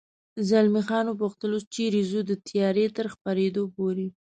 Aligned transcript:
زلمی 0.49 0.81
خان 0.87 1.05
و 1.07 1.19
پوښتل: 1.21 1.49
اوس 1.53 1.65
چېرې 1.75 2.01
ځو؟ 2.09 2.19
د 2.25 2.31
تیارې 2.47 2.85
تر 2.97 3.05
خپرېدو 3.13 3.63
پورې. 3.75 4.07